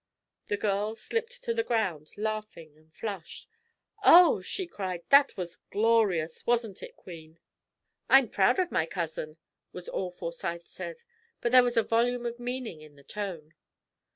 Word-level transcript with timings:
The 0.47 0.57
girl 0.57 0.95
slipped 0.95 1.43
to 1.43 1.53
the 1.53 1.61
ground, 1.61 2.09
laughing 2.17 2.75
and 2.75 2.91
flushed. 2.91 3.47
"Oh!" 4.03 4.41
she 4.41 4.65
cried, 4.65 5.03
"that 5.09 5.37
was 5.37 5.57
glorious, 5.69 6.43
wasn't 6.43 6.81
it, 6.81 6.95
Queen?" 6.95 7.37
"I'm 8.09 8.27
proud 8.27 8.57
of 8.57 8.71
my 8.71 8.87
cousin," 8.87 9.37
was 9.71 9.87
all 9.87 10.09
Forsyth 10.09 10.65
said; 10.65 11.03
but 11.39 11.51
there 11.51 11.61
was 11.61 11.77
a 11.77 11.83
volume 11.83 12.25
of 12.25 12.39
meaning 12.39 12.81
in 12.81 12.95
the 12.95 13.03
tone. 13.03 13.53